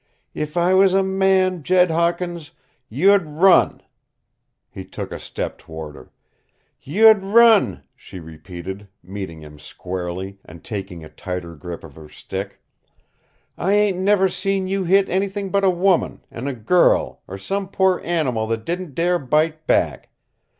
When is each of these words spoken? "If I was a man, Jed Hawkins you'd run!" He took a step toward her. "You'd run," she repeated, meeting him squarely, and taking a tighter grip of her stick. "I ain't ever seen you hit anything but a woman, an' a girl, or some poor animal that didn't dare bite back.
"If 0.33 0.57
I 0.57 0.73
was 0.73 0.95
a 0.95 1.03
man, 1.03 1.61
Jed 1.61 1.91
Hawkins 1.91 2.53
you'd 2.89 3.23
run!" 3.23 3.83
He 4.71 4.83
took 4.83 5.11
a 5.11 5.19
step 5.19 5.59
toward 5.59 5.93
her. 5.93 6.11
"You'd 6.81 7.21
run," 7.21 7.83
she 7.95 8.19
repeated, 8.19 8.87
meeting 9.03 9.41
him 9.41 9.59
squarely, 9.59 10.39
and 10.43 10.63
taking 10.63 11.03
a 11.05 11.09
tighter 11.09 11.53
grip 11.53 11.83
of 11.83 11.93
her 11.97 12.09
stick. 12.09 12.59
"I 13.59 13.73
ain't 13.73 14.09
ever 14.09 14.27
seen 14.27 14.67
you 14.67 14.85
hit 14.85 15.07
anything 15.07 15.51
but 15.51 15.63
a 15.63 15.69
woman, 15.69 16.25
an' 16.31 16.47
a 16.47 16.55
girl, 16.55 17.21
or 17.27 17.37
some 17.37 17.67
poor 17.67 18.01
animal 18.03 18.47
that 18.47 18.65
didn't 18.65 18.95
dare 18.95 19.19
bite 19.19 19.67
back. 19.67 20.09